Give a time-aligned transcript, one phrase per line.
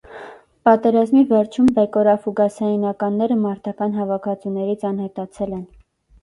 [0.67, 5.63] Պատերազմի վերջում բեկորաֆուգասային ականները մարտական հավաքածուներից անհետացել են։